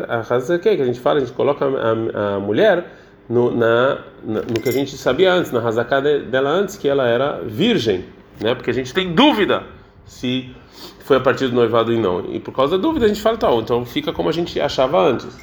a 0.08 0.58
que 0.58 0.68
a 0.68 0.84
gente 0.84 1.00
fala, 1.00 1.18
a 1.18 1.20
gente 1.20 1.32
coloca 1.32 1.64
a, 1.66 2.36
a 2.36 2.40
mulher 2.40 2.84
no, 3.28 3.50
na, 3.50 3.98
na, 4.24 4.40
no 4.40 4.60
que 4.60 4.68
a 4.68 4.72
gente 4.72 4.96
sabia 4.96 5.32
antes, 5.32 5.52
na 5.52 5.60
Hazaká 5.60 6.00
dela 6.00 6.50
antes, 6.50 6.76
que 6.76 6.88
ela 6.88 7.06
era 7.06 7.40
virgem, 7.44 8.04
né? 8.40 8.54
Porque 8.54 8.70
a 8.70 8.74
gente 8.74 8.92
tem 8.92 9.14
dúvida 9.14 9.62
se 10.04 10.54
foi 11.00 11.16
a 11.16 11.20
partir 11.20 11.48
do 11.48 11.54
noivado 11.54 11.92
e 11.92 11.98
não. 11.98 12.24
E 12.32 12.40
por 12.40 12.52
causa 12.52 12.76
da 12.76 12.82
dúvida 12.82 13.04
a 13.04 13.08
gente 13.08 13.20
fala 13.20 13.36
tal, 13.36 13.60
então 13.60 13.84
fica 13.84 14.12
como 14.12 14.28
a 14.28 14.32
gente 14.32 14.58
achava 14.60 14.98
antes. 14.98 15.38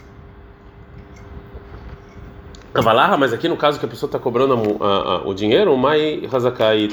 Avalar, 2.73 3.17
mas 3.17 3.33
aqui 3.33 3.49
no 3.49 3.57
caso 3.57 3.79
que 3.79 3.85
a 3.85 3.89
pessoa 3.89 4.07
está 4.07 4.19
cobrando 4.19 4.53
a, 4.53 4.85
a, 4.85 5.15
a, 5.15 5.27
o 5.27 5.33
dinheiro, 5.33 5.75
mai 5.75 6.27
Hazaká 6.31 6.75
e 6.75 6.87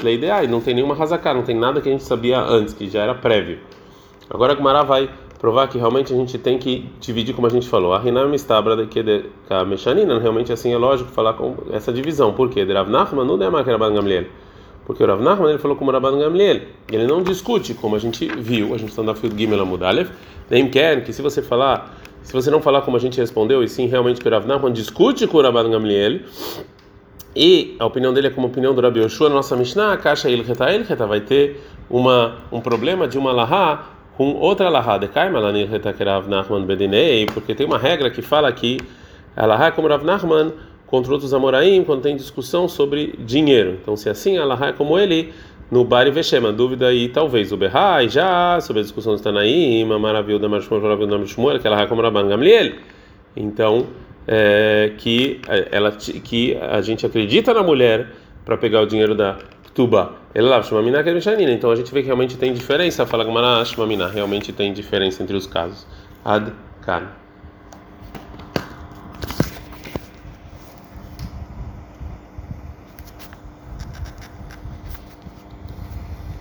não 0.47 0.59
tem 0.59 0.73
nenhuma 0.73 0.95
Hazaká, 1.01 1.33
não 1.33 1.43
tem 1.43 1.55
nada 1.55 1.79
que 1.81 1.89
a 1.89 1.91
gente 1.91 2.03
sabia 2.03 2.39
antes, 2.39 2.73
que 2.73 2.89
já 2.89 3.03
era 3.03 3.13
prévio. 3.13 3.59
Agora 4.29 4.53
a 4.53 4.55
Gumara 4.55 4.83
vai 4.83 5.09
provar 5.39 5.67
que 5.67 5.77
realmente 5.77 6.13
a 6.13 6.15
gente 6.15 6.37
tem 6.37 6.57
que 6.57 6.89
dividir 6.99 7.33
como 7.33 7.47
a 7.47 7.49
gente 7.49 7.67
falou. 7.67 7.93
A 7.93 7.99
Rinam 7.99 8.29
de 8.31 8.87
que 8.87 9.03
de 9.03 9.25
Kameshanina, 9.47 10.19
realmente 10.19 10.51
assim 10.51 10.73
é 10.73 10.77
lógico 10.77 11.11
falar 11.11 11.33
com 11.33 11.55
essa 11.71 11.93
divisão. 11.93 12.33
Por 12.33 12.49
quê? 12.49 12.65
De 12.65 12.73
Rav 12.73 12.89
Nachman 12.89 13.25
não 13.25 13.35
é 13.35 13.63
que 13.63 13.71
Rabban 13.71 13.93
Gamliel. 13.93 14.25
Porque 14.85 15.03
o 15.03 15.07
Rav 15.07 15.21
Nachman 15.21 15.49
ele 15.49 15.59
falou 15.59 15.77
como 15.77 15.91
Rabban 15.91 16.17
Gamliel. 16.17 16.61
Ele 16.91 17.05
não 17.05 17.21
discute, 17.21 17.73
como 17.73 17.95
a 17.95 17.99
gente 17.99 18.27
viu, 18.27 18.73
a 18.73 18.77
gente 18.77 18.89
está 18.89 19.03
na 19.03 19.13
Field 19.13 19.37
Gimel 19.37 19.61
Amudalev, 19.61 20.09
nem 20.49 20.69
quer 20.69 21.03
que 21.03 21.13
se 21.13 21.21
você 21.21 21.41
falar, 21.41 21.95
se 22.23 22.33
você 22.33 22.49
não 22.49 22.61
falar 22.61 22.81
como 22.81 22.97
a 22.97 22.99
gente 22.99 23.19
respondeu, 23.19 23.63
e 23.63 23.67
sim 23.67 23.87
realmente 23.87 24.19
que 24.19 24.27
o 24.27 24.31
Rav 24.31 24.47
Nachman 24.47 24.73
discute 24.73 25.27
com 25.27 25.37
o 25.37 25.41
Rabban 25.41 25.69
Gamliel, 25.69 26.21
e 27.35 27.75
a 27.77 27.85
opinião 27.85 28.11
dele 28.13 28.27
é 28.27 28.29
como 28.31 28.47
a 28.47 28.49
opinião 28.49 28.73
do 28.73 28.81
Rabi 28.81 28.99
Yoshua, 28.99 29.29
nossa 29.29 29.55
Mishnah, 29.55 29.93
a 29.93 29.97
caixa 29.97 30.27
Ilcheta 30.27 30.73
Ilcheta 30.73 31.05
vai 31.05 31.21
ter 31.21 31.61
uma, 31.87 32.37
um 32.51 32.59
problema 32.59 33.07
de 33.07 33.17
uma 33.17 33.31
lahá 33.31 33.96
com 34.17 34.33
outra 34.33 34.67
lahá, 34.67 34.97
de 34.97 35.07
Kaima 35.07 35.39
Lanilcheta 35.39 35.93
Kerav 35.93 36.27
Nachman 36.27 36.65
Bedinei, 36.65 37.27
porque 37.27 37.53
tem 37.53 37.67
uma 37.67 37.77
regra 37.77 38.09
que 38.09 38.23
fala 38.23 38.51
que 38.51 38.79
a 39.35 39.45
lahá 39.45 39.67
é 39.67 39.71
como 39.71 39.87
Rav 39.87 40.03
Nachman 40.03 40.51
contra 40.87 41.13
outros 41.13 41.33
Amoraim 41.35 41.83
quando 41.83 42.01
tem 42.01 42.15
discussão 42.15 42.67
sobre 42.67 43.13
dinheiro. 43.19 43.77
Então, 43.79 43.95
se 43.95 44.09
assim, 44.09 44.39
a 44.39 44.43
lahá 44.43 44.69
é 44.69 44.73
como 44.73 44.97
ele 44.97 45.31
no 45.69 45.85
Bari 45.85 46.09
Veshem, 46.09 46.41
dúvida 46.53 46.87
aí 46.87 47.09
talvez 47.09 47.51
o 47.51 47.57
Berrai 47.57 48.09
já 48.09 48.59
sobre 48.59 48.79
a 48.79 48.83
discussão 48.83 49.13
do 49.15 49.21
Tanaim, 49.21 49.83
a 49.91 49.99
maravilha 49.99 50.39
da 50.39 50.49
Marshmuel, 50.49 50.81
maravilha 50.81 51.17
da 51.17 51.25
Shmuel, 51.25 51.59
que 51.59 51.67
ela 51.67 51.79
é 51.79 51.85
como 51.85 52.01
Rabban 52.01 52.27
Gamliel. 52.27 52.71
Então, 53.35 53.85
é, 54.27 54.93
que 54.97 55.39
ela 55.71 55.91
que 55.91 56.57
a 56.59 56.81
gente 56.81 57.05
acredita 57.05 57.53
na 57.53 57.61
mulher 57.61 58.07
para 58.43 58.57
pegar 58.57 58.81
o 58.81 58.87
dinheiro 58.87 59.13
da 59.13 59.37
Tuba. 59.77 60.13
Ela 60.33 60.63
chama 60.63 60.81
mina 60.81 61.03
que 61.03 61.09
é 61.09 61.13
Então 61.53 61.69
a 61.69 61.75
gente 61.75 61.93
vê 61.93 62.01
que 62.01 62.07
realmente 62.07 62.35
tem 62.35 62.51
diferença. 62.51 63.05
Fala 63.05 63.23
que 63.23 63.29
realmente 64.07 64.51
tem 64.51 64.73
diferença 64.73 65.21
entre 65.21 65.37
os 65.37 65.45
casos. 65.45 65.85
Ad 66.25 66.51
kan. 66.81 67.03